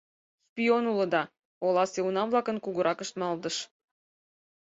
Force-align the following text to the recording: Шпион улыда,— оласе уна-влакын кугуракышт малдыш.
Шпион 0.49 0.83
улыда,— 0.91 1.23
оласе 1.65 1.99
уна-влакын 2.07 2.57
кугуракышт 2.63 3.13
малдыш. 3.21 3.55